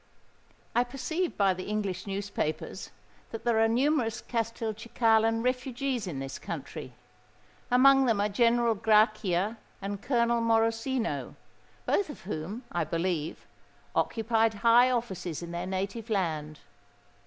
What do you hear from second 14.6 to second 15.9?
high offices in their